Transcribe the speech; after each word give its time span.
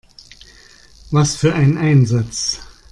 Was 1.11 1.35
für 1.35 1.53
ein 1.53 1.77
Einsatz! 1.77 2.59